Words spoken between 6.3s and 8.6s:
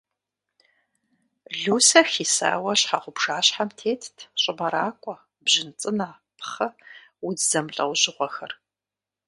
пхъы, удз зэмылӏэужьыгъуэхэр.